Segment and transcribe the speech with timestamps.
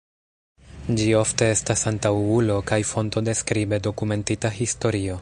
[1.01, 5.09] Ĝi ofte estas antaŭulo kaj fonto de skribe dokumentita historio.